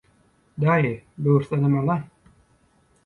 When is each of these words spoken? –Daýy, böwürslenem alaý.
–Daýy, 0.63 0.89
böwürslenem 1.27 1.77
alaý. 1.83 2.01